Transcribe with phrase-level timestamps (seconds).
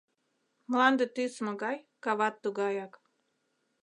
[0.69, 2.93] Мланде тӱс могай, кават тугаяк.